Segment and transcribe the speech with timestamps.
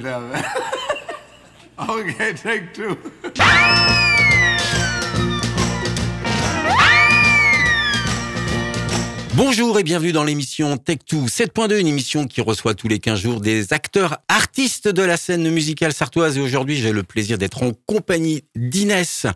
[9.34, 13.40] Bonjour et bienvenue dans l'émission Tech2 7.2, une émission qui reçoit tous les 15 jours
[13.40, 16.36] des acteurs artistes de la scène musicale sartoise.
[16.36, 19.26] Et aujourd'hui, j'ai le plaisir d'être en compagnie d'Inès,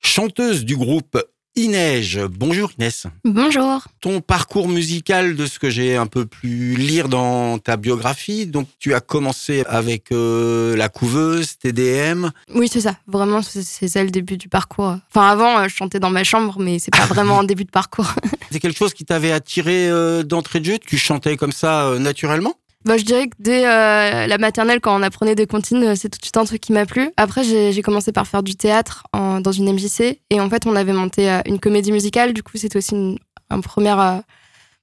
[0.00, 1.22] chanteuse du groupe
[1.56, 2.20] Inège.
[2.30, 3.06] Bonjour Inès.
[3.24, 3.82] Bonjour.
[4.00, 8.68] Ton parcours musical, de ce que j'ai un peu pu lire dans ta biographie, donc
[8.78, 12.30] tu as commencé avec euh, la couveuse, TDM.
[12.54, 12.96] Oui, c'est ça.
[13.08, 14.96] Vraiment, c'est ça le début du parcours.
[15.10, 17.70] Enfin, avant, euh, je chantais dans ma chambre, mais c'est pas vraiment un début de
[17.70, 18.14] parcours.
[18.50, 20.78] C'est quelque chose qui t'avait attiré euh, d'entrée de jeu?
[20.78, 22.54] Tu chantais comme ça euh, naturellement?
[22.90, 26.08] Bah, je dirais que dès euh, la maternelle, quand on apprenait des comptines, euh, c'est
[26.08, 27.10] tout de suite un truc qui m'a plu.
[27.16, 30.18] Après, j'ai commencé par faire du théâtre en- dans une MJC.
[30.30, 32.32] Et en fait, on avait monté euh, une comédie musicale.
[32.32, 34.16] Du coup, c'était aussi une- un premier, euh,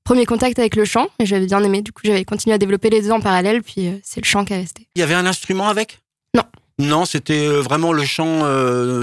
[0.05, 1.07] premier contact avec le chant.
[1.19, 1.81] Et j'avais bien aimé.
[1.81, 3.61] Du coup, j'avais continué à développer les deux en parallèle.
[3.61, 4.87] Puis, c'est le chant qui est resté.
[4.95, 5.99] Il y avait un instrument avec?
[6.33, 6.43] Non.
[6.79, 8.45] Non, c'était vraiment le chant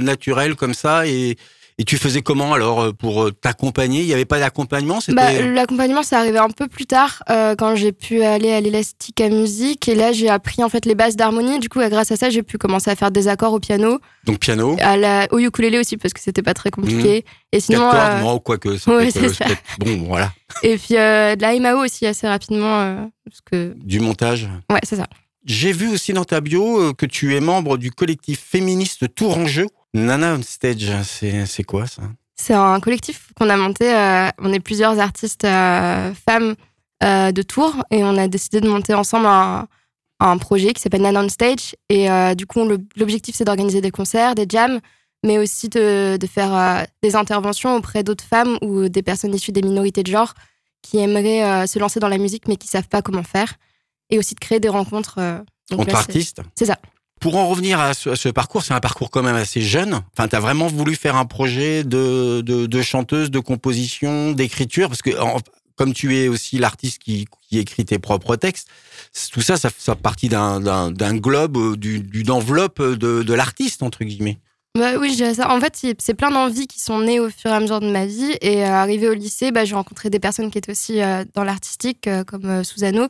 [0.00, 1.06] naturel comme ça.
[1.06, 1.37] Et,
[1.78, 4.00] et tu faisais comment alors euh, pour euh, t'accompagner?
[4.03, 4.98] Il n'y avait pas d'accompagnement?
[5.08, 9.20] Bah, L'accompagnement, c'est arrivé un peu plus tard, euh, quand j'ai pu aller à l'élastique
[9.20, 9.89] à musique.
[9.89, 11.58] Et là, j'ai appris en fait les bases d'harmonie.
[11.58, 14.39] Du coup, grâce à ça, j'ai pu commencer à faire des accords au piano, donc
[14.39, 17.25] piano, à la, au ukulélé aussi, parce que c'était pas très compliqué.
[17.53, 18.77] Et quatre sinon, euh, non, quoique.
[18.77, 19.50] ça ouais, peut être, c'est ça.
[19.50, 24.00] être- Bon, voilà, et puis euh, de la MAO aussi assez rapidement, parce que du
[24.00, 24.48] montage?
[24.70, 25.06] ouais, c'est ça.
[25.44, 29.66] J'ai vu aussi dans ta bio que tu es membre du collectif féministe Tourangeau.
[29.95, 30.91] Nana on Stage,
[31.47, 32.03] c'est quoi ça?
[32.34, 33.95] C'est un collectif qu'on a monté.
[33.95, 36.56] euh, on est plusieurs artistes euh, femmes
[37.05, 39.69] euh, de Tours et on a décidé de monter ensemble un,
[40.19, 41.77] un projet qui s'appelle Nana on Stage.
[41.91, 44.81] Et du coup, l'objectif, c'est d'organiser des concerts, des jams,
[45.25, 49.62] mais aussi de, de faire des interventions auprès d'autres femmes ou des personnes issues des
[49.62, 50.34] minorités de genre
[50.83, 53.55] qui aimeraient se lancer dans la musique mais qui savent pas comment faire.
[54.11, 55.20] Et aussi de créer des rencontres.
[55.71, 56.43] donc entre là, artistes?
[56.56, 56.78] C'est ça.
[57.25, 60.03] Pour en revenir à ce, parcours, c'est un parcours quand même assez jeune.
[60.12, 65.12] Enfin, tu as vraiment voulu faire un projet de, chanteuse, de composition, d'écriture, parce que
[65.75, 68.69] comme tu es aussi l'artiste qui, écrit tes propres textes,
[69.33, 70.61] tout ça, ça fait partie d'un-
[71.15, 74.37] globe, euh, du- d'une enveloppe de, l'artiste, entre guillemets.
[74.79, 75.51] Bah oui, je dirais ça.
[75.51, 78.05] En fait, c'est- plein d'envies qui sont nées au fur et à mesure de ma
[78.05, 78.37] vie.
[78.43, 81.45] Et euh, arrivé au lycée, bah, j'ai rencontré des personnes qui étaient aussi euh, dans
[81.45, 83.09] l'artistique, comme Susano.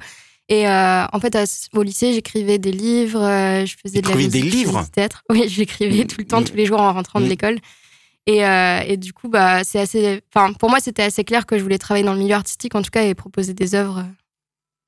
[0.49, 1.45] Et euh, en fait, à-
[1.75, 4.91] au lycée, j'écrivais des livres, euh, je faisais de la des musique, faisais livres du
[4.91, 5.23] théâtre.
[5.31, 6.45] Oui, j'écrivais tout le temps, Mm.
[6.45, 7.29] tous les jours en rentrant de Mm.
[7.29, 7.59] l'école.
[8.27, 10.21] Et, euh, et du coup, bah, c'est assez.
[10.35, 12.83] Enfin, pour moi, c'était assez clair que je voulais travailler dans le milieu artistique, en
[12.83, 14.05] tout cas, et proposer des œuvres.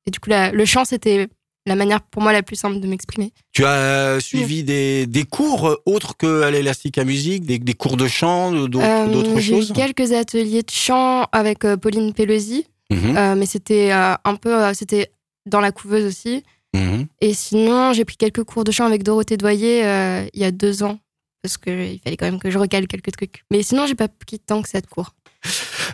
[0.07, 1.29] Et du coup, la- le chant, c'était
[1.67, 3.33] la manière pour moi la plus simple de m'exprimer.
[3.53, 7.97] Tu as suivi des, des cours autres que à l'élastique à musique, des, des cours
[7.97, 12.67] de chant, d'autres d'autres j'ai eu choses quelques ateliers de chant avec Pauline Pelosi.
[12.89, 15.11] Mhm, Euh, mais c'était euh, un peu, euh, c'était
[15.47, 16.45] dans la couveuse aussi.
[16.75, 17.07] mhm.
[17.21, 20.51] Et sinon, j'ai pris quelques cours de chant avec Dorothée Doyer euh, il y a
[20.51, 20.99] deux ans,
[21.43, 23.45] parce qu'il fallait quand même que je recale quelques trucs.
[23.51, 25.15] Mais sinon, j'ai pas pris tant que ça de cours.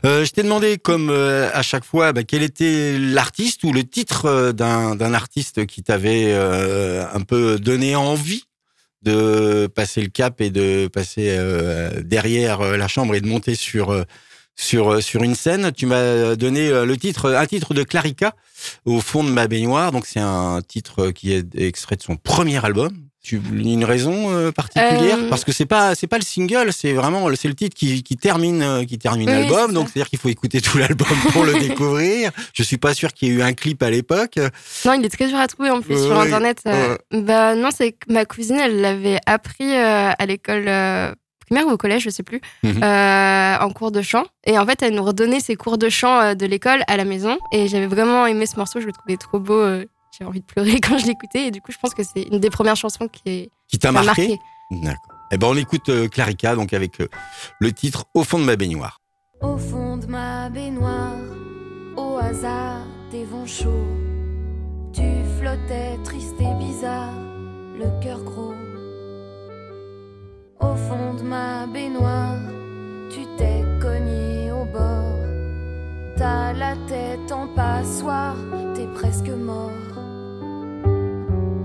[0.04, 3.84] Euh, je t'ai demandé, comme euh, à chaque fois, bah, quel était l'artiste ou le
[3.84, 8.44] titre d'un artiste qui t'avait un peu donné envie
[9.02, 11.38] de passer le cap et de passer
[12.02, 14.04] derrière la chambre et de monter sur
[14.56, 15.72] sur euh, sur une scène.
[15.72, 18.34] Tu m'as donné euh, le titre, un titre de Clarica
[18.84, 19.92] au fond de ma baignoire.
[19.92, 22.90] Donc c'est un titre qui est extrait de son premier album.
[23.24, 25.16] Tu une raison euh, particulière?
[25.16, 28.02] Euh, parce que c'est pas c'est pas le single, c'est vraiment c'est le titre qui,
[28.02, 29.72] qui termine euh, qui termine Oui, l'album.
[29.72, 29.92] Donc ça.
[29.94, 32.32] c'est à dire qu'il faut écouter tout l'album pour le découvrir.
[32.52, 34.40] Je suis pas sûr qu'il y ait eu un clip à l'époque.
[34.84, 36.62] Non, il est très dur à trouver en plus sur Internet.
[36.66, 36.96] euh.
[37.12, 41.12] Bah non, c'est que ma cousine, elle l'avait appris euh, à l'école euh,
[41.52, 42.82] primaire ou au collège, je sais plus, Mhm.
[42.82, 44.24] euh, en cours de chant.
[44.44, 47.04] Et en fait, elle nous redonnait ses cours de chant euh, de l'école à la
[47.04, 47.38] maison.
[47.52, 49.58] Et j'avais vraiment aimé ce morceau, je le trouvais trop beau.
[49.60, 49.84] euh,
[50.18, 51.46] J'ai envie de pleurer quand je l'écoutais.
[51.48, 53.92] Et du coup, je pense que c'est une des premières chansons qui est Qui t'a
[53.92, 54.38] marqué, marqué.
[54.70, 55.16] D'accord.
[55.34, 57.08] Eh ben on écoute euh, Clarica donc avec euh,
[57.58, 58.98] le titre Au fond de ma baignoire.
[59.40, 61.16] Au fond de ma baignoire,
[61.96, 63.88] au hasard des vents chauds,
[64.92, 65.02] tu
[65.38, 67.12] flottais triste et bizarre,
[67.78, 68.52] le cœur gros.
[70.92, 72.36] Au fond de ma baignoire,
[73.08, 75.24] tu t'es cogné au bord,
[76.18, 78.36] t'as la tête en passoire,
[78.74, 79.70] t'es presque mort.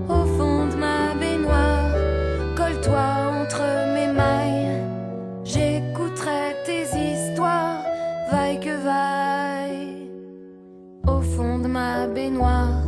[0.08, 1.92] Au fond de ma baignoire,
[2.56, 3.06] colle-toi
[3.42, 3.64] entre
[3.94, 4.82] mes mailles.
[5.44, 7.82] J'écouterai tes histoires,
[8.30, 10.10] vaille que vaille.
[11.06, 12.80] Au fond de ma baignoire,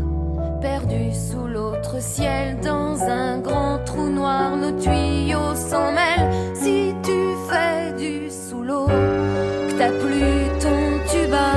[0.62, 7.18] perdu sous l'autre ciel, dans un grand trou noir, nos tuyaux si tu
[7.48, 11.52] fais du sous l'eau, que t'as plus ton tuba,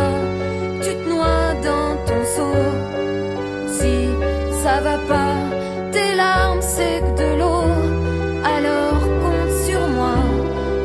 [0.83, 2.53] tu te noies dans ton seau.
[3.67, 4.09] Si
[4.61, 5.33] ça va pas,
[5.91, 7.65] tes larmes c'est que de l'eau.
[8.45, 10.17] Alors compte sur moi,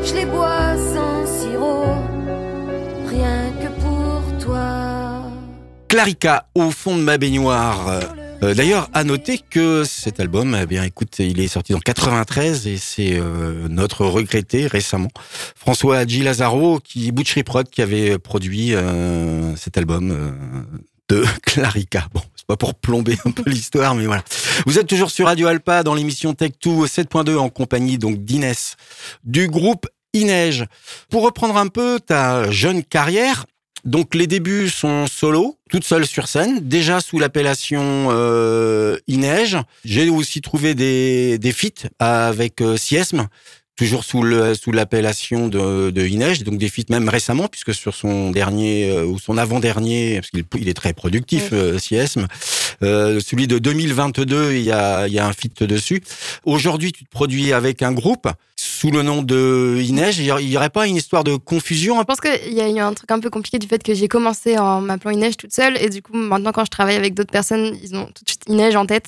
[0.03, 1.85] je les bois sans sirop,
[3.07, 5.21] rien que pour toi.
[5.87, 8.01] Clarica au fond de ma baignoire.
[8.41, 12.67] Euh, D'ailleurs, à noter que cet album, eh bien, écoute, il est sorti en 93
[12.67, 15.09] et c'est euh, notre regretté récemment
[15.55, 20.31] François Hadji Lazaro, qui Butchery Prod, qui avait produit euh, cet album euh,
[21.09, 22.07] de Clarica.
[22.13, 24.23] Bon, c'est pas pour plomber un peu l'histoire, mais voilà.
[24.65, 28.77] Vous êtes toujours sur Radio Alpa dans l'émission Tech2 7.2 en compagnie donc d'Inès
[29.25, 30.65] du groupe Ineige.
[31.09, 33.45] Pour reprendre un peu ta jeune carrière,
[33.85, 38.97] donc les débuts sont solo, toute seule sur scène, déjà sous l'appellation euh.
[39.85, 43.27] J'ai aussi trouvé des, des feats avec euh, Siesme,
[43.79, 47.95] toujours sous le sous l'appellation de, de Ineige, donc des feats même récemment, puisque sur
[47.95, 52.27] son dernier euh, ou son avant-dernier, parce qu'il il est très productif, euh, Siesme,
[52.83, 56.01] euh, celui de 2022, il y a, il y a un feat dessus.
[56.43, 58.27] Aujourd'hui, tu te produis avec un groupe
[58.57, 60.19] sous le nom de Ineige.
[60.19, 62.93] Il n'y aurait pas une histoire de confusion Je pense qu'il y a eu un
[62.93, 65.89] truc un peu compliqué du fait que j'ai commencé en m'appelant Ineige toute seule et
[65.89, 68.75] du coup maintenant quand je travaille avec d'autres personnes, ils ont tout de suite Ineige
[68.75, 69.05] en tête.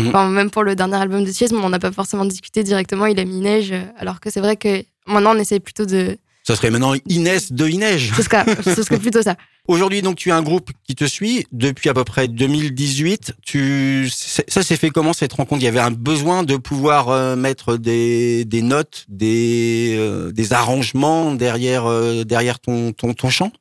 [0.00, 3.18] Enfin, même pour le dernier album de Siesme, on n'a pas forcément discuté directement, il
[3.20, 6.18] a mis Ineige, euh, alors que c'est vrai que maintenant on essaie plutôt de...
[6.46, 8.12] Ça serait maintenant Inès de Ineige.
[8.16, 9.36] Ce serait, ce serait plutôt ça.
[9.66, 13.32] Aujourd'hui, donc, tu as un groupe qui te suit depuis à peu près 2018.
[13.42, 15.62] Tu, ça s'est fait comment cette rencontre?
[15.62, 20.52] Il y avait un besoin de pouvoir euh, mettre des, des notes, des, euh, des
[20.52, 23.52] arrangements derrière, euh, derrière ton, ton, ton chant?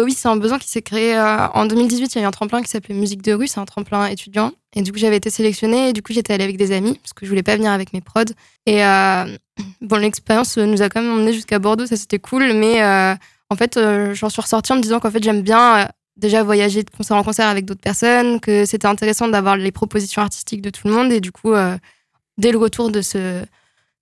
[0.00, 2.14] Euh, oui, c'est un besoin qui s'est créé euh, en 2018.
[2.14, 4.52] Il y a eu un tremplin qui s'appelait Musique de rue, c'est un tremplin étudiant.
[4.74, 7.12] Et du coup, j'avais été sélectionnée et du coup, j'étais allée avec des amis parce
[7.12, 8.24] que je voulais pas venir avec mes prods.
[8.66, 9.36] Et euh,
[9.80, 12.52] bon, l'expérience nous a quand même emmené jusqu'à Bordeaux, ça c'était cool.
[12.54, 13.78] Mais en fait,
[14.12, 17.22] j'en suis ressortie en me disant qu'en fait, j'aime bien déjà voyager de concert en
[17.22, 21.12] concert avec d'autres personnes, que c'était intéressant d'avoir les propositions artistiques de tout le monde.
[21.12, 21.52] Et du coup,
[22.38, 23.42] dès le retour de ce,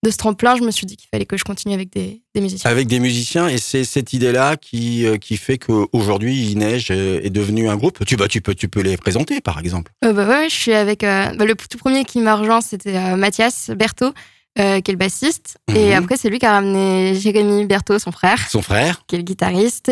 [0.05, 2.41] de ce tremplin, je me suis dit qu'il fallait que je continue avec des, des
[2.41, 2.71] musiciens.
[2.71, 3.49] avec des musiciens.
[3.49, 8.05] Et c'est cette idée-là qui, euh, qui fait qu'aujourd'hui, Ineige euh, est devenu un groupe.
[8.07, 9.91] Tu, bah, tu, peux, tu peux les présenter, par exemple.
[10.05, 12.97] Euh, bah ouais, je suis avec euh, bah, le tout premier qui m'a rejoint, c'était
[12.97, 14.13] euh, Mathias Berthaud,
[14.57, 15.59] qui est le bassiste.
[15.75, 15.93] Et Mhm.
[16.05, 19.03] après, c'est lui qui a ramené Jérémy Berthaud, son frère, Son frère.
[19.07, 19.91] qui est le guitariste.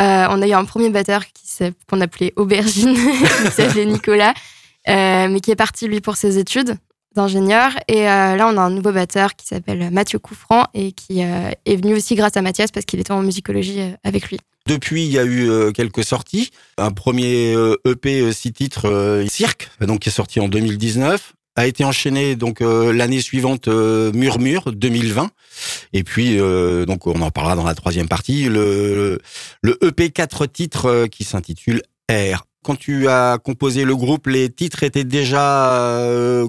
[0.00, 1.22] On a eu un premier batteur
[1.88, 2.94] qu'on appelait Aubergine,
[3.46, 4.34] qui s'appelait Nicolas,
[4.86, 6.76] mais qui est parti lui pour ses études
[7.18, 7.72] d'ingénieur.
[7.88, 11.50] Et euh, là, on a un nouveau batteur qui s'appelle Mathieu Couffran et qui euh,
[11.66, 14.38] est venu aussi grâce à Mathias parce qu'il était en musicologie euh, avec lui.
[14.66, 16.50] Depuis, il y a eu quelques sorties.
[16.76, 17.54] Un premier
[17.86, 22.60] EP euh, six titres, Cirque, donc qui est sorti en 2019, a été enchaîné donc
[22.60, 25.30] l'année suivante Murmure 2020.
[25.92, 26.38] Et puis
[26.86, 28.48] donc on en parlera dans la troisième partie.
[28.48, 29.18] Le,
[29.82, 32.44] EP quatre titres euh, qui s'intitule R.
[32.62, 36.44] Quand tu as composé le groupe, les titres étaient déjà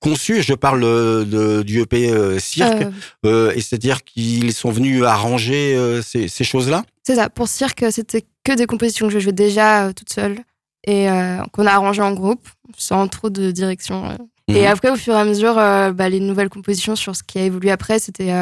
[0.00, 0.42] conçus.
[0.42, 2.86] Je parle euh, de, du EP euh, Cirque,
[3.24, 6.84] Euh, et c'est-à-dire qu'ils sont venus arranger ces, ces choses-là.
[7.04, 7.28] C'est ça.
[7.30, 10.38] Pour Cirque, c'était que des compositions que je jouais déjà toute seule
[10.86, 11.06] et
[11.52, 14.16] qu'on a arrangées en groupe sans trop de direction.
[14.48, 14.66] Et Mhm.
[14.66, 17.70] après, au fur et à mesure, bah, les nouvelles compositions sur ce qui a évolué
[17.70, 18.32] après, c'était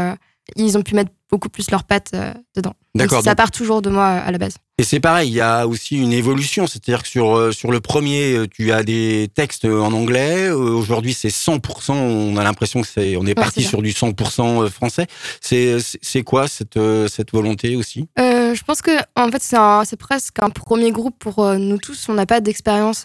[0.56, 2.72] ils ont pu mettre beaucoup plus leurs pattes euh, dedans.
[2.94, 4.54] D'accord, Ça donc- part toujours de moi euh, à la base.
[4.78, 7.80] Et c'est pareil, il y a aussi une évolution, c'est-à-dire que sur euh, sur le
[7.80, 10.50] premier, tu as des textes en anglais.
[10.50, 11.92] Aujourd'hui, c'est 100%.
[11.92, 15.06] On a l'impression que c'est, on est parti sur du 100% français.
[15.40, 18.08] C'est quoi cette cette volonté aussi?
[18.18, 22.08] Euh, je pense que en fait, c'est presque un premier groupe pour nous tous.
[22.08, 23.04] On n'a pas d'expérience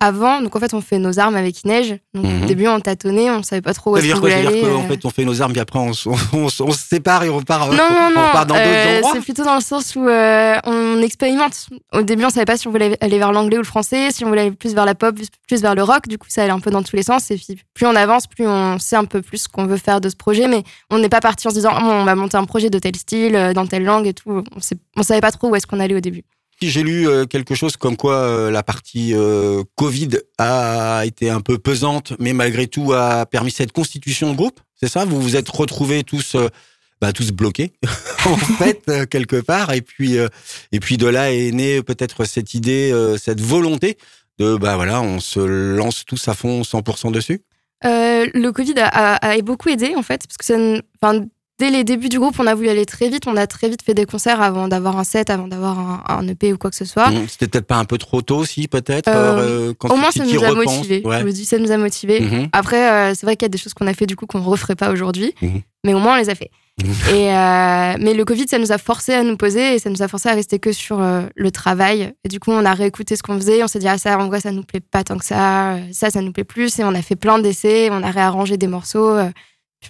[0.00, 0.40] avant.
[0.40, 1.96] Donc en fait, on fait nos armes avec Ineige.
[2.14, 2.42] Donc Mhm.
[2.42, 4.30] au début, on tâtonnait, on savait pas trop où Ça veut est-ce dire qu'on quoi?
[4.30, 4.74] voulait Ça veut dire aller.
[4.76, 4.88] qu'en euh.
[4.88, 7.28] fait, on fait nos armes, puis après on, se- on, se- on se sépare et
[7.28, 7.70] on repart.
[7.70, 8.26] Non, non, on non.
[8.26, 9.10] repart dans euh, d'autres endroits?
[9.14, 11.66] c'est plutôt dans le sens où euh, on expérimente.
[11.92, 14.24] Au début, on savait pas si on voulait aller vers l'anglais ou le français, si
[14.24, 15.14] on voulait aller plus vers la pop,
[15.46, 16.08] plus, vers le rock.
[16.08, 17.30] Du coup, ça allait un peu dans tous les sens.
[17.30, 20.00] Et puis, plus on avance, plus on sait un peu plus ce qu'on veut faire
[20.00, 20.48] de ce projet.
[20.48, 22.78] Mais on n'est pas parti en se disant, bon, on va monter un projet de
[22.78, 24.42] tel style, euh, dans telle langue et tout.
[24.56, 26.24] On, sait, on savait pas trop où est-ce qu'on allait au début.
[26.62, 31.40] J'ai lu euh, quelque chose comme quoi euh, la partie euh, Covid a été un
[31.40, 34.60] peu pesante, mais malgré tout a permis cette constitution de groupe.
[34.74, 35.04] C'est ça?
[35.04, 36.48] Vous vous êtes retrouvés tous, euh,
[37.00, 37.72] bah, tous bloqués
[38.26, 40.28] en fait euh, quelque part, et puis euh,
[40.72, 43.96] et puis de là est née peut-être cette idée, euh, cette volonté
[44.38, 47.42] de bah voilà, on se lance tous à fond 100% dessus?
[47.86, 50.54] Euh, le Covid a, a- a beaucoup aidé en fait, parce que ça,
[51.60, 53.26] dès les débuts du groupe, on a voulu aller très vite.
[53.26, 56.26] On a très vite fait des concerts avant d'avoir un set, avant d'avoir un, un
[56.26, 57.10] EP ou quoi que ce soit.
[57.10, 59.08] Mmh, C'était peut-être pas un peu trop tôt aussi, peut-être.
[59.08, 61.02] Euh, euh, Au moins, ça nous a motivés.
[61.04, 61.20] Ouais.
[61.20, 62.20] Je me dis, ça nous a motivés.
[62.20, 62.48] Mhm.
[62.52, 64.38] Après, euh, c'est vrai qu'il y a des choses qu'on a fait du coup qu'on
[64.40, 65.60] ne referait pas aujourd'hui, Mhm.
[65.84, 66.50] mais au moins on les a fait.
[66.82, 66.90] Mhm.
[67.14, 70.00] Et euh, mais le Covid, ça nous a forcé à nous poser et ça nous
[70.02, 70.98] a forcé à rester que sur
[71.34, 72.14] le travail.
[72.24, 73.62] Et du coup, on a réécouté ce qu'on faisait.
[73.62, 75.76] On s'est dit ah ça, en vrai, ça nous plaît pas tant que ça.
[75.92, 76.78] Ça, ça nous plaît plus.
[76.78, 77.90] Et on a fait plein d'essais.
[77.92, 79.14] On a réarrangé des morceaux.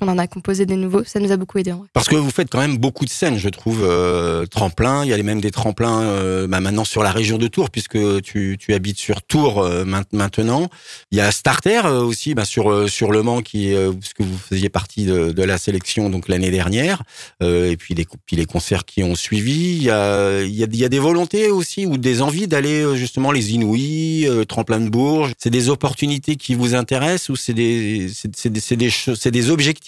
[0.01, 1.05] On en a composé des nouveaux.
[1.05, 1.75] Ça nous a beaucoup aidé.
[1.93, 5.05] Parce que vous faites quand même beaucoup de scènes, je trouve, euh, tremplin.
[5.05, 7.99] Il y a même des tremplins euh, bah, maintenant sur la région de Tours, puisque
[8.23, 10.69] tu, habites sur Tours euh, main- maintenant.
[11.11, 14.69] Il y a Starter aussi bah, sur sur Le Mans, qui euh, puisque vous faisiez
[14.69, 17.03] partie de, la sélection donc l'année dernière.
[17.43, 19.89] Et puis les concerts qui ont suivi.
[19.89, 24.89] Il y a des volontés aussi ou des envies d'aller justement les Inouïs, tremplin de
[24.89, 25.33] Bourges.
[25.39, 29.80] C'est des opportunités qui vous intéressent ou c'est des c'est des c'est des, des objectifs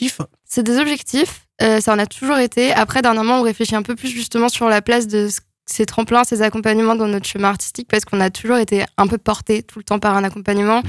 [0.44, 2.72] C'est des objectifs, euh, ça en a toujours été.
[2.72, 6.24] Après, dernièrement, on réfléchit un peu plus justement sur la place de ce- ces tremplins,
[6.24, 9.78] ces accompagnements dans notre chemin artistique, parce qu'on a toujours été un peu porté tout
[9.78, 10.82] le temps par un accompagnement.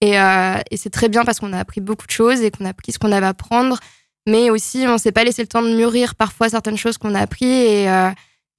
[0.00, 2.64] Et, euh, et c'est très bien parce qu'on a appris beaucoup de choses et qu'on
[2.64, 3.78] a appris ce qu'on avait à apprendre.
[4.26, 7.20] Mais aussi, on s'est pas laissé le temps de mûrir parfois certaines choses qu'on a
[7.20, 7.44] appris.
[7.44, 8.10] Et euh,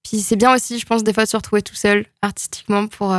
[0.04, 3.12] puis c'est bien aussi, je pense, des fois de se retrouver tout seul artistiquement pour,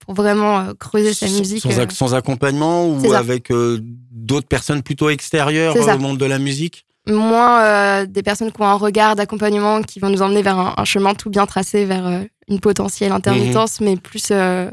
[0.00, 1.62] pour vraiment euh, creuser sa Sans- musique.
[1.62, 1.86] Sans, euh.
[1.90, 3.78] sans accompagnement ou avec euh,
[4.10, 6.84] d'autres personnes plutôt extérieures au monde de la musique?
[7.06, 10.74] Moins euh, des personnes qui ont un regard d'accompagnement qui vont nous emmener vers un,
[10.76, 14.70] un chemin tout bien tracé vers euh, une potentielle intermittence, mais plus euh,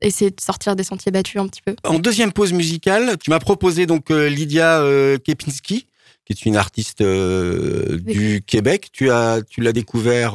[0.00, 1.76] essayer de sortir des sentiers battus un petit peu.
[1.84, 4.82] En deuxième pause musicale, tu m'as proposé donc Lydia
[5.24, 5.86] Kepinski,
[6.26, 8.88] qui est une artiste du Québec.
[8.92, 10.34] Tu as, tu l'as découvert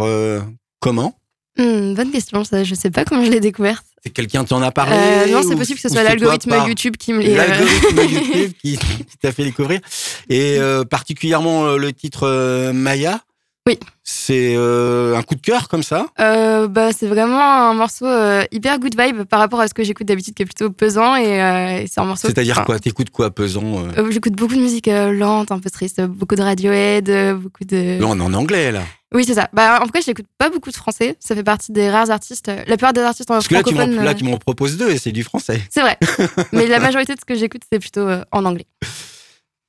[0.79, 1.15] comment?
[1.57, 3.85] Hmm, bonne question, ça, je sais pas comment je l'ai découverte.
[4.03, 7.13] C'est quelqu'un t'en a parlé Euh, non, c'est possible que ce soit l'algorithme YouTube qui
[7.13, 9.81] me L'algorithme YouTube qui, qui t'a fait découvrir.
[10.29, 13.21] Et euh, particulièrement euh, le titre euh, Maya.
[13.67, 13.77] Oui.
[14.03, 16.07] C'est euh, un coup de cœur comme ça?
[16.19, 19.83] Euh, bah, c'est vraiment un morceau euh, hyper good vibe par rapport à ce que
[19.83, 22.27] j'écoute d'habitude qui est plutôt pesant et, euh, et c'est un morceau.
[22.27, 22.79] C'est-à-dire enfin, quoi?
[22.79, 27.65] T'écoutes quoi pesant J'écoute beaucoup de musique lente, un peu triste, beaucoup de Radiohead, beaucoup
[27.65, 27.99] de.
[27.99, 28.81] Là, on est en anglais là.
[29.13, 29.49] Oui, c'est ça.
[29.53, 31.15] Bah, en tout cas, j'écoute pas beaucoup de français.
[31.19, 32.47] Ça fait partie des rares artistes.
[32.47, 34.05] La plupart des artistes en Parce que là, tu m'en, francophone.
[34.05, 35.61] là, tu m'en proposes deux et c'est du français.
[35.71, 35.97] C'est vrai.
[36.53, 38.67] Mais la majorité de ce que j'écoute, c'est plutôt en anglais.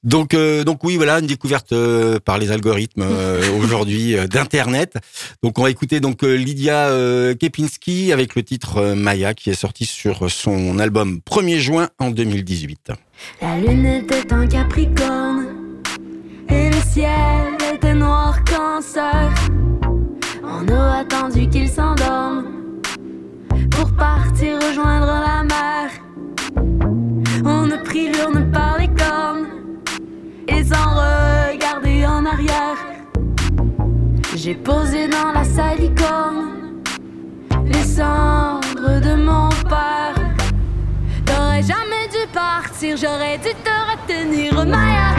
[0.03, 4.97] Donc, euh, donc oui, voilà, une découverte euh, par les algorithmes euh, aujourd'hui euh, d'Internet.
[5.43, 9.55] Donc, on va écouter donc Lydia euh, Kepinski avec le titre euh, Maya qui est
[9.55, 12.93] sorti sur son album 1er juin en 2018.
[13.43, 15.47] La lune était en capricorne
[16.49, 19.35] et le ciel était noir cancer.
[20.43, 22.47] On a attendu qu'il s'endorme
[23.71, 25.91] pour partir rejoindre la mer.
[27.45, 29.60] On a pris l'urne par les cornes
[30.65, 32.77] sans regarder en arrière.
[34.37, 36.83] J'ai posé dans la salicorne
[37.67, 40.15] les cendres de mon père.
[41.25, 44.55] T'aurais jamais dû partir, j'aurais dû te retenir.
[44.67, 45.15] Maya,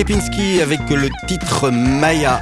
[0.00, 2.40] Kepinski avec le titre Maya.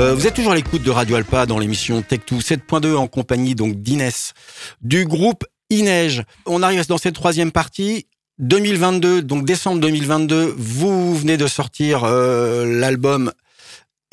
[0.00, 3.54] Euh, vous êtes toujours à l'écoute de Radio Alpa dans l'émission Tech2 7.2 en compagnie
[3.54, 4.34] donc d'Inès
[4.80, 6.24] du groupe Ineige.
[6.46, 8.08] On arrive dans cette troisième partie.
[8.40, 13.30] 2022, donc décembre 2022, vous venez de sortir euh, l'album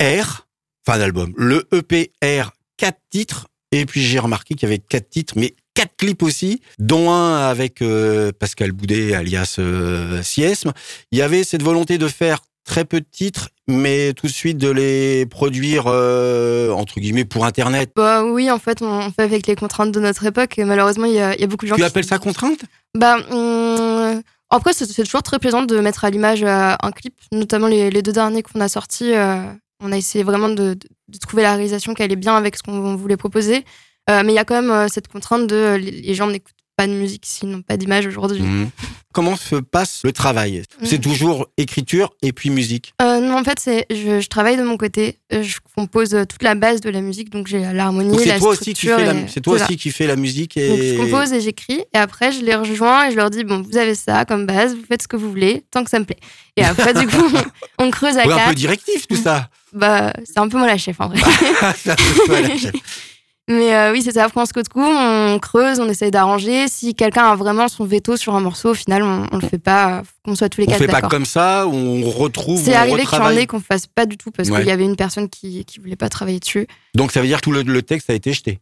[0.00, 0.46] R,
[0.86, 3.48] enfin l'album, le EP R, quatre titres.
[3.72, 7.38] Et puis j'ai remarqué qu'il y avait quatre titres, mais quatre clips aussi, dont un
[7.38, 10.72] avec euh, Pascal Boudet, alias euh, Siesme.
[11.10, 14.58] Il y avait cette volonté de faire très peu de titres, mais tout de suite
[14.58, 17.92] de les produire euh, entre guillemets pour Internet.
[17.94, 20.58] Bah oui, en fait, on fait avec les contraintes de notre époque.
[20.58, 21.86] Et malheureusement, il y, a il y a beaucoup de gens Tu qui.
[21.86, 22.60] appelles ça contrainte?
[22.96, 27.66] Bah, hum, après, c'est toujours très plaisant de mettre à l'image euh, un clip, notamment
[27.66, 29.14] les, les deux derniers qu'on a sortis.
[29.14, 29.42] euh,
[29.80, 30.76] on a essayé vraiment de,
[31.20, 33.64] trouver la réalisation qui allait bien avec ce qu'on voulait proposer.
[34.08, 36.92] Mais il y a quand même cette contrainte de les les gens n'écoutent pas de
[36.92, 38.42] musique, sinon pas d'image aujourd'hui.
[38.42, 38.70] Mhm.
[39.12, 40.62] Comment se passe le travail?
[40.82, 41.02] C'est Mhm.
[41.12, 42.94] toujours écriture et puis musique?
[43.00, 45.18] Euh, non, en fait, c'est je, je travaille de mon côté.
[45.32, 48.38] Euh, Je compose euh, toute la base de la musique, donc j'ai l'harmonie, c'est la
[48.40, 48.98] toi structure.
[48.98, 51.98] et- c'est toi aussi qui fais la musique Donc je et compose et j'écris, et
[51.98, 54.82] après je les rejoins et je leur dis bon, vous avez ça comme base, vous
[54.88, 56.18] faites ce que vous voulez, tant que ça me plaît.
[56.56, 57.16] Et après, du coup,
[57.78, 58.54] on creuse à Ouais, un peu quatre.
[58.54, 59.48] directif tout ça.
[59.72, 61.18] Bah, c'est un peu moi la chef en vrai.
[61.76, 62.72] C'est un peu toi, la chef.
[63.48, 64.26] Mais euh, oui, c'est ça.
[64.34, 66.66] On se coup, on creuse, on essaye d'arranger.
[66.68, 69.58] Si quelqu'un a vraiment son veto sur un morceau, au final, on, on le fait
[69.58, 70.02] pas.
[70.02, 71.10] Faut qu'on soit tous les On quatre fait pas d'accord.
[71.10, 74.16] comme ça, on retrouve, C'est on arrivé qu'il y en ait qu'on fasse pas du
[74.16, 74.60] tout parce Ouais.
[74.60, 76.66] qu'il y avait une personne qui qui voulait pas travailler dessus.
[76.94, 78.60] Donc ça veut dire que tout le, le texte a été jeté.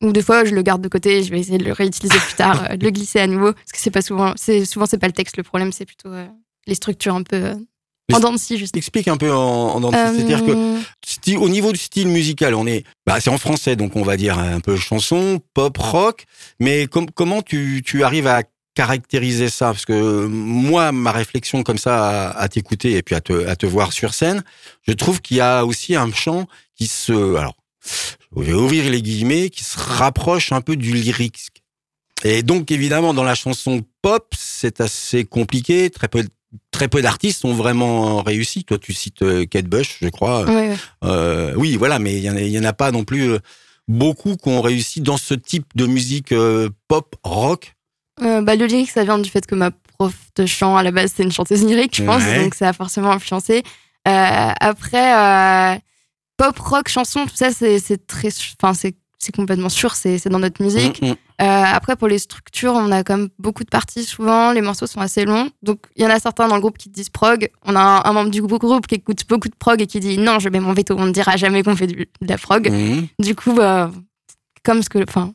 [0.00, 2.34] Ou des fois, je le garde de côté, je vais essayer de le réutiliser plus
[2.36, 3.52] tard, euh, de le glisser à nouveau.
[3.52, 6.08] Parce que c'est pas souvent, c'est souvent c'est pas le texte le problème, c'est plutôt
[6.10, 6.24] euh,
[6.68, 7.54] les structures un peu euh,
[8.16, 8.76] en dents de juste.
[8.76, 9.96] Explique un peu en, en dents de.
[9.96, 13.96] C'est-à-dire que Euh, au niveau du style musical, on est, bah, c'est en français, donc
[13.96, 16.24] on va dire un peu chanson, pop, rock.
[16.60, 18.42] Mais com- comment tu, tu arrives à
[18.74, 19.66] caractériser ça?
[19.66, 23.56] Parce que moi, ma réflexion comme ça à, à t'écouter et puis à te, à
[23.56, 24.42] te voir sur scène,
[24.86, 26.46] je trouve qu'il y a aussi un chant
[26.76, 27.56] qui se, alors,
[28.36, 31.40] je vais ouvrir les guillemets, qui se rapproche un peu du lyrique.
[32.24, 35.88] Et donc évidemment, dans la chanson pop, c'est assez compliqué.
[35.90, 36.24] Très peu,
[36.70, 38.64] très peu d'artistes ont vraiment réussi.
[38.64, 40.44] Toi, tu cites euh, Kate Bush, je crois.
[41.04, 43.38] Euh, oui, voilà, mais il y en a, en pas non plus euh,
[43.86, 47.74] beaucoup qui ont réussi dans ce type de musique euh, pop rock.
[48.22, 50.90] Euh, bah, le lyrique, ça vient du fait que ma prof de chant, à la
[50.90, 52.44] base, c'est une chanteuse lyrique, je pense, Ouais.
[52.44, 53.62] donc ça a forcément influencé.
[54.04, 55.80] Après,
[56.36, 60.62] pop, rock, chanson, tout ça, c'est très, enfin, c'est complètement sûr, c'est c'est dans notre
[60.62, 61.02] musique.
[61.02, 61.16] Mm, mm.
[61.40, 65.00] Euh, après, pour les structures, on a comme beaucoup de parties souvent, les morceaux sont
[65.00, 67.48] assez longs, donc il y en a certains dans le groupe qui disent prog.
[67.64, 70.18] On a un, un membre du groupe qui écoute beaucoup de prog et qui dit
[70.18, 72.68] non, je mets mon veto, on ne dira jamais qu'on fait du- de la prog.
[72.70, 73.06] Mhm.
[73.20, 73.90] Du coup, bah,
[74.64, 75.32] comme ce que, enfin,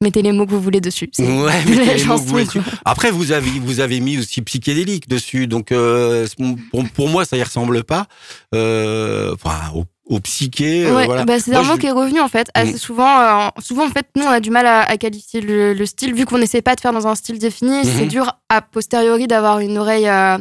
[0.00, 1.10] mettez les mots que vous voulez dessus.
[1.18, 1.24] Ouais,
[1.86, 2.60] la les mots que vous voulez dessus.
[2.84, 6.26] Après, vous avez vous avez mis aussi psychédélique dessus, donc euh,
[6.70, 8.06] pour, pour moi, ça y ressemble pas.
[8.54, 10.86] Euh, enfin, au, au psyché.
[10.86, 11.24] euh, voilà.
[11.24, 12.78] bah, c'est un mot je- qui est revenu en fait assez Mm.
[12.78, 13.20] souvent.
[13.20, 16.14] euh, souvent en fait, nous on a du mal à, à qualifier le, le style
[16.14, 17.84] vu qu'on n'essaie pas de faire dans un style défini.
[17.84, 18.08] C'est Mhm.
[18.08, 20.38] dur a posteriori d'avoir une oreille, euh,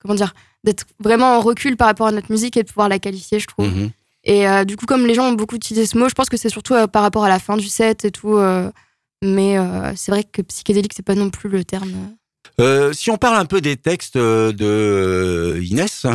[0.00, 2.98] comment dire, d'être vraiment en recul par rapport à notre musique et de pouvoir la
[2.98, 3.66] qualifier, je trouve.
[3.68, 3.90] Mhm.
[4.24, 6.50] Et du coup, comme les gens ont beaucoup utilisé ce mot, je pense que c'est
[6.50, 8.38] surtout par rapport à la fin du set et tout.
[9.22, 9.56] mais
[9.96, 11.90] c'est vrai que psychédélique, c'est pas non plus le terme.
[12.60, 16.06] Euh, si on parle un peu des textes euh, de euh, Inès,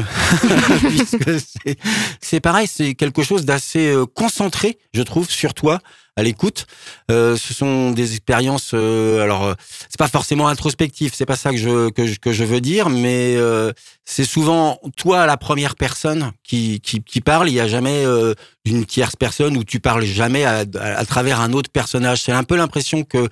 [0.89, 1.39] puisque
[2.21, 5.79] c'est- pareil, c'est quelque chose d'assez euh, concentré, je trouve, sur toi
[6.15, 6.67] à l'écoute.
[7.10, 8.71] Euh, ce sont des expériences.
[8.73, 9.54] euh, alors, euh,
[9.89, 12.89] c'est pas forcément introspectif, c'est pas ça que je que je, que je veux dire,
[12.89, 13.71] mais euh,
[14.06, 17.49] c'est souvent toi la première personne qui qui, qui parle.
[17.49, 18.34] Il y a jamais euh,
[18.65, 22.21] une tierce personne où tu parles jamais à, à, à travers un autre personnage.
[22.21, 23.28] C'est un peu l'impression que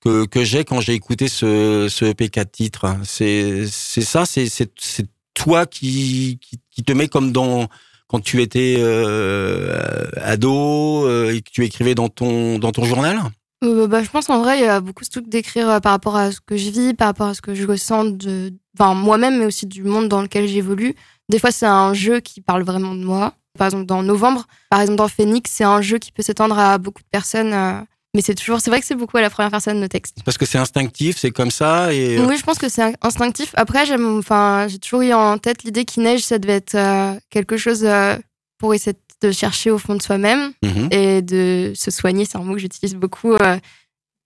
[0.00, 2.96] que, que j'ai quand j'ai écouté ce, ce EP4 titre.
[3.04, 7.68] C'est, c'est ça, c'est, c'est, c'est toi qui, qui, qui te met comme dans
[8.10, 13.20] quand tu étais euh, ado euh, et que tu écrivais dans ton, dans ton journal.
[13.62, 16.16] Euh, bah, je pense en vrai, il y a beaucoup ce truc d'écrire par rapport
[16.16, 19.46] à ce que je vis, par rapport à ce que je ressens de, moi-même, mais
[19.46, 20.96] aussi du monde dans lequel j'évolue.
[21.28, 23.34] Des fois, c'est un jeu qui parle vraiment de moi.
[23.56, 26.78] Par exemple, dans Novembre, par exemple, dans Phoenix, c'est un jeu qui peut s'étendre à
[26.78, 27.86] beaucoup de personnes.
[28.14, 30.16] Mais c'est toujours, c'est vrai que c'est beaucoup à la première personne, le texte.
[30.24, 31.92] Parce que c'est instinctif, c'est comme ça.
[31.92, 33.52] Et, euh, Oui, je pense que c'est instinctif.
[33.54, 37.14] Après, j'aime, enfin, j'ai toujours eu en tête l'idée qu'il neige, ça devait être euh,
[37.30, 38.16] quelque chose euh,
[38.58, 40.88] pour essayer de chercher au fond de soi-même mhm.
[40.90, 42.24] et de se soigner.
[42.24, 43.58] C'est un mot que j'utilise beaucoup euh,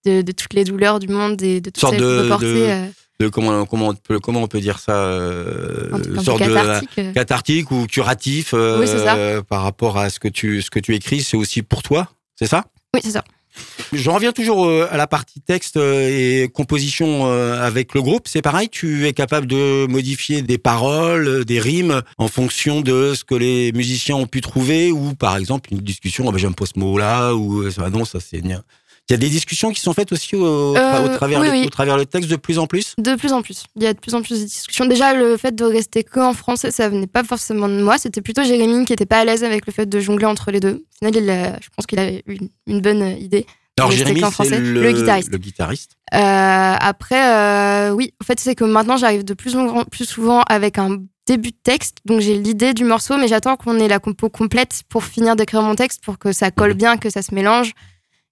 [0.06, 2.46] de, de toutes les douleurs du monde et de toutes Sorte de- porter.
[2.68, 5.18] de- De comment, comment, on peut, comment on peut dire ça
[6.24, 7.12] sorte de cathartique.
[7.14, 8.86] cathartique ou curatif Oui,
[9.48, 11.22] par rapport à ce que tu, ce que tu écris.
[11.22, 12.64] C'est aussi pour toi, c'est ça?
[12.94, 13.22] Oui, c'est ça.
[13.92, 18.26] Je reviens toujours euh, à la partie texte euh, et composition euh, avec le groupe.
[18.26, 23.24] C'est pareil, tu es capable de modifier des paroles, des rimes en fonction de ce
[23.24, 26.66] que les musiciens ont pu trouver ou par exemple une discussion, ah ben, j'aime pas
[26.66, 28.42] ce mot-là ou ah non, ça c'est...
[29.10, 31.64] Il y a des discussions qui sont faites aussi au, Euh, travers, oui, le, oui.
[31.66, 33.64] au travers le texte de plus en plus De plus en plus.
[33.76, 34.86] Il y a de plus en plus de discussions.
[34.86, 37.98] Déjà, le fait de rester que en français, ça venait pas forcément de moi.
[37.98, 40.60] C'était plutôt Jérémy qui était pas à l'aise avec le fait de jongler entre les
[40.60, 40.84] deux.
[41.02, 43.44] Au final, il a- je pense qu'il a eu une, une bonne idée.
[43.78, 45.30] Alors Jérémy, c'est le, Le guitariste.
[45.32, 45.96] le guitariste.
[46.14, 46.18] Euh,
[46.80, 50.78] après, euh, oui, en fait, c'est que maintenant, j'arrive de plus en plus souvent avec
[50.78, 51.98] un début de texte.
[52.06, 55.60] Donc, j'ai l'idée du morceau, mais j'attends qu'on ait la compo complète pour finir d'écrire
[55.62, 57.72] mon texte, pour que ça colle bien, que ça se mélange.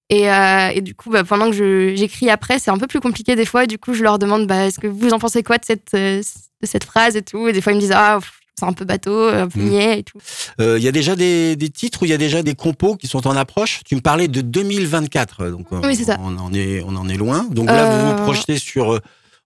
[0.09, 3.35] Et, euh, et du coup, bah, pendant que j'écris après, c'est un peu plus compliqué
[3.35, 3.63] des fois.
[3.63, 5.93] Et du coup, je leur demande, bah, est-ce que vous en pensez quoi de cette,
[5.95, 6.21] euh,
[6.61, 7.47] de cette phrase et tout.
[7.47, 8.19] Et des fois, ils me disent, ah,
[8.59, 9.69] c'est un peu bateau, un peu Mm.
[9.69, 10.19] niais et tout.
[10.61, 12.95] Euh, Il y a déjà des, des titres ou il y a déjà des compos
[12.95, 13.81] qui sont en approche?
[13.85, 16.17] Tu me parlais de 2024, donc euh, Oui, c'est ça.
[16.21, 17.47] On en est, on en est loin.
[17.49, 18.99] Donc là, vous vous Euh, projetez sur, euh,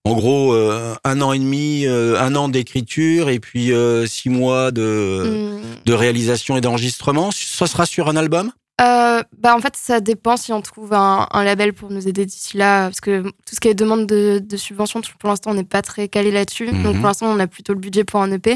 [0.04, 4.30] en gros, euh, un an et demi, euh, un an d'écriture et puis euh, six
[4.30, 5.62] mois de, Mm.
[5.86, 7.30] de réalisation et d'enregistrement.
[7.32, 8.52] Ça sera sur un album?
[8.80, 12.28] Euh, bah en fait, ça dépend si on trouve un, un label pour nous aider
[12.28, 15.56] d'ici là, parce que tout ce qui est demande de, de subvention, pour l'instant, on
[15.56, 16.68] n'est pas très calé là-dessus.
[16.72, 16.84] Mhm.
[16.84, 18.52] Donc pour l'instant, on a plutôt le budget pour un EP.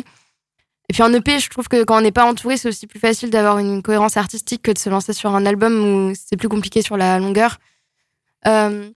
[0.90, 3.00] Et puis en EP, je trouve que quand on n'est pas entouré, c'est aussi plus
[3.00, 6.50] facile d'avoir une cohérence artistique que de se lancer sur un album où c'est plus
[6.50, 7.60] compliqué sur la longueur.
[8.46, 8.90] Euh,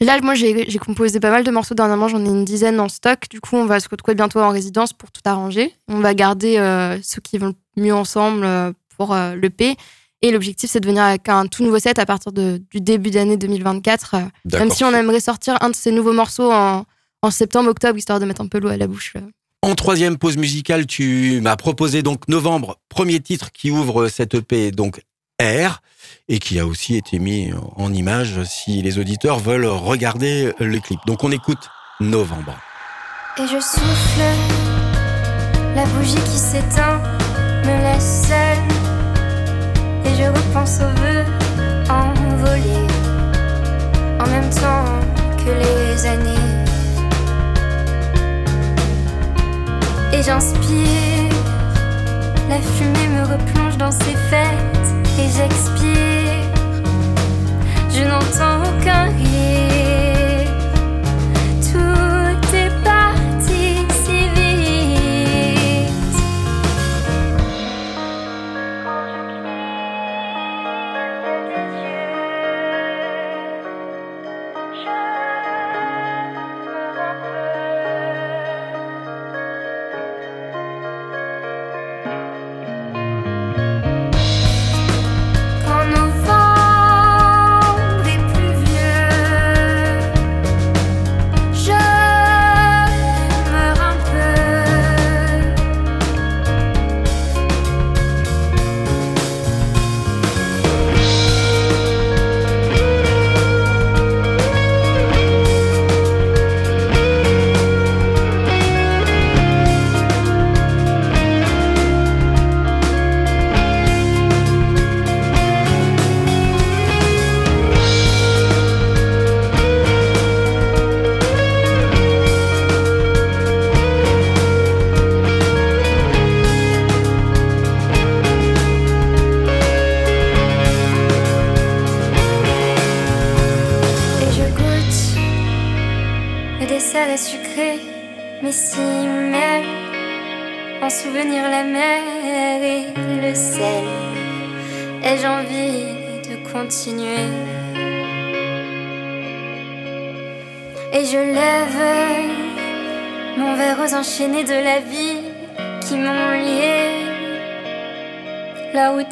[0.00, 3.28] là, moi, j'ai composé pas mal de morceaux dernièrement, j'en ai une dizaine en stock.
[3.30, 5.72] Du coup, on va se retrouver bientôt en résidence pour tout arranger.
[5.88, 8.46] On va garder euh, ceux qui vont le mieux ensemble
[8.98, 9.76] pour l'EP.
[10.22, 13.10] Et l'objectif, c'est de venir avec un tout nouveau set à partir de- du début
[13.10, 14.14] d'année 2024.
[14.14, 14.20] euh,
[14.58, 16.84] Même si on aimerait sortir un de ces nouveaux morceaux en,
[17.22, 19.14] en septembre, octobre, histoire de mettre un peu l'eau à la bouche.
[19.16, 19.20] euh.
[19.64, 24.70] En troisième pause musicale, tu m'as proposé donc novembre, premier titre qui ouvre cette EP,
[24.72, 25.00] donc
[25.40, 25.80] R,
[26.28, 30.98] et qui a aussi été mis en image si les auditeurs veulent regarder le clip.
[31.06, 31.68] Donc on écoute
[32.00, 32.56] novembre.
[33.38, 34.20] Et je souffle,
[35.76, 37.00] la bougie qui s'éteint
[37.64, 38.30] me laisse
[40.22, 41.24] je repense aux vœux
[41.90, 42.86] envolés
[44.20, 45.00] en même temps
[45.38, 46.50] que les années.
[50.12, 51.32] Et j'inspire,
[52.48, 56.11] la fumée me replonge dans ses fêtes et j'expire.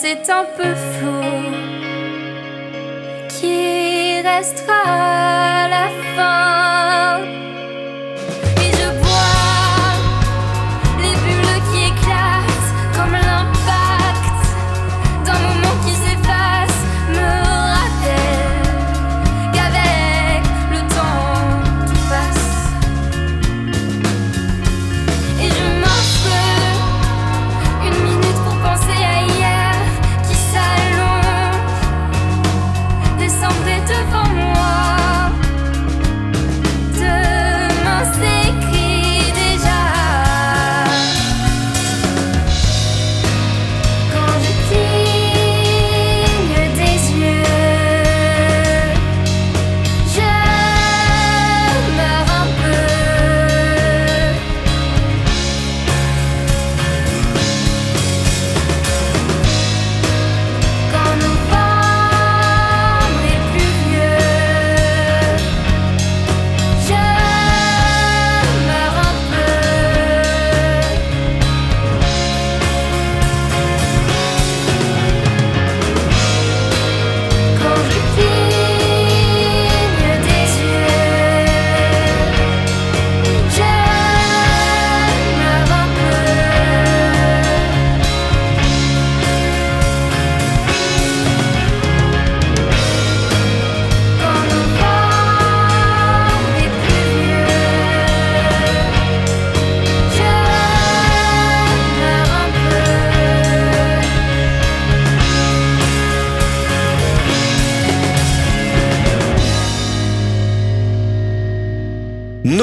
[0.03, 1.51] La route est un peu floue
[3.29, 6.50] qui restera à la fin.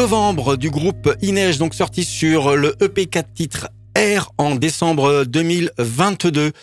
[0.08, 3.68] Novembre du groupe Inej, donc sorti sur le EP 4 titres
[3.98, 6.54] R en décembre 2022.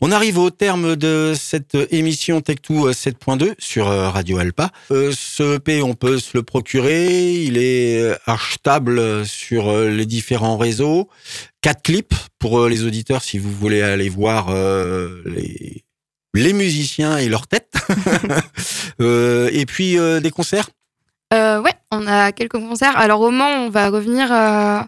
[0.00, 4.70] On arrive au terme de cette émission Tech2 7.2 sur Radio Alpa.
[4.90, 7.42] Euh, ce EP, on peut se le procurer.
[7.42, 11.10] Il est achetable sur les différents réseaux.
[11.60, 15.22] Quatre clips pour les auditeurs si vous voulez aller voir euh,
[16.32, 17.74] les, musiciens et leur tête.
[19.00, 20.68] Euh, et puis des concerts
[21.34, 22.96] euh, ouais, on a quelques concerts.
[22.96, 24.80] Alors au Mans, on va revenir euh,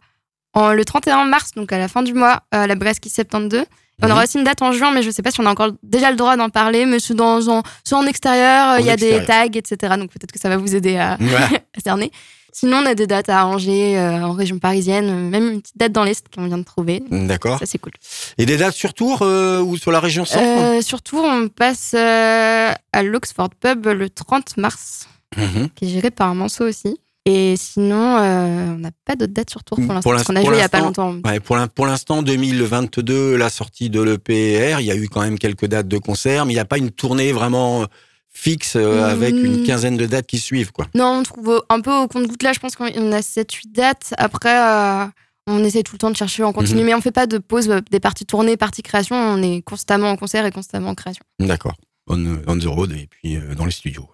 [0.55, 3.65] en, le 31 mars, donc à la fin du mois, à la Bresque 72.
[4.03, 4.13] On Mhm.
[4.13, 6.11] aura aussi une date en juin, mais je sais pas si on a encore déjà
[6.11, 9.25] le droit d'en parler, mais c'est dans en, soit en extérieur, il y a des
[9.25, 9.95] tags, etc.
[9.99, 11.27] Donc peut-être que ça va vous aider à, Ouais.
[11.77, 12.11] à cerner.
[12.53, 15.93] Sinon, on a des dates à Angers, euh, en région parisienne, même une petite date
[15.93, 17.03] dans l'Est qu'on vient de trouver.
[17.11, 17.59] D'accord.
[17.59, 17.93] Ça, c'est cool.
[18.39, 21.93] Et des dates sur Tours euh, ou sur la région centre Euh, surtout, on passe
[21.95, 25.07] à l'Oxford Pub le 30 mars,
[25.37, 25.69] Mhm.
[25.75, 26.99] qui est géré par un manceau aussi.
[27.29, 30.43] Et sinon, euh, on n'a pas d'autres dates sur Tours pour l'instant, parce qu'on a
[30.45, 31.17] joué il y a pas longtemps.
[31.25, 35.23] Ouais, pour l'in- pour l'instant, 2022, la sortie de l'EPR, il y a eu quand
[35.23, 37.87] même quelques dates de concerts, mais il n'y a pas une tournée vraiment euh,
[38.33, 39.05] fixe euh, Mm.
[39.11, 40.71] avec une quinzaine de dates qui suivent.
[40.71, 40.87] quoi.
[40.95, 44.15] Non, on trouve un peu au compte-goutte là, je pense qu'on a 7-8 dates.
[44.19, 45.07] Après, euh,
[45.49, 46.87] on essaie tout le temps de chercher en continu, Mhm.
[46.87, 49.17] mais on fait pas de pause, des parties tournées, parties création.
[49.17, 51.25] On est constamment en concert et constamment en création.
[51.41, 51.75] D'accord.
[52.09, 54.09] On, on the road et puis dans les studios.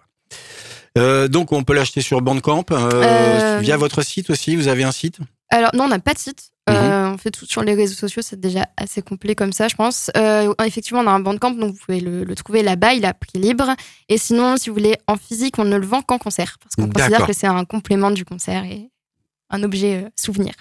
[0.97, 4.55] Euh, donc on peut l'acheter sur Bandcamp, euh, Euh, via votre site aussi.
[4.55, 5.17] Vous avez un site?
[5.49, 6.49] Alors, non, on n'a pas de site.
[6.67, 7.13] Mhm.
[7.13, 10.09] On fait tout sur les réseaux sociaux, c'est déjà assez complet comme ça, je pense.
[10.65, 13.37] Effectivement, on a un bandcamp, donc vous pouvez le, le trouver là-bas, il a prix
[13.39, 13.75] libre.
[14.07, 16.89] Et sinon, si vous voulez en physique, on ne le vend qu'en concert, parce qu'on
[16.89, 18.89] considère que c'est un complément du concert et
[19.49, 20.53] un objet souvenir.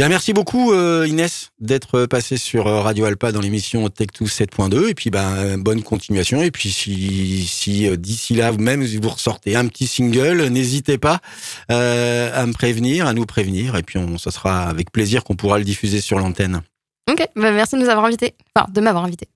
[0.00, 4.88] Bien, merci beaucoup euh, Inès d'être passée sur euh, Radio Alpa dans l'émission Tech2 7.2
[4.88, 9.56] et puis ben bonne continuation et puis si, si euh, d'ici là vous-même vous ressortez
[9.56, 11.18] un petit single, n'hésitez pas
[11.70, 15.36] euh, à me prévenir, à nous prévenir et puis on, ça sera avec plaisir qu'on
[15.36, 16.62] pourra le diffuser sur l'antenne.
[17.10, 18.34] Ok, bah, merci de nous avoir invités.
[18.56, 19.28] Enfin, de m'avoir invité.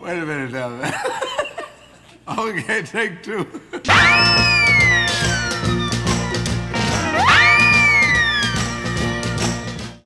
[0.00, 0.70] Wait a minute now.
[2.28, 3.46] Okay, take two.